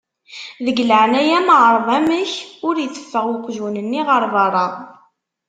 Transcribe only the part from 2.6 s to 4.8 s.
ur iteffeɣ uqjun-nni ɣer berra.